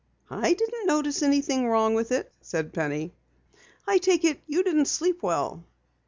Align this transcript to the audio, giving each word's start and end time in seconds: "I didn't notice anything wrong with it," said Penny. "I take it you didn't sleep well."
"I 0.31 0.53
didn't 0.53 0.87
notice 0.87 1.21
anything 1.21 1.67
wrong 1.67 1.93
with 1.93 2.11
it," 2.11 2.31
said 2.41 2.73
Penny. 2.73 3.13
"I 3.87 3.99
take 3.99 4.23
it 4.25 4.41
you 4.47 4.63
didn't 4.63 4.87
sleep 4.87 5.21
well." 5.21 5.63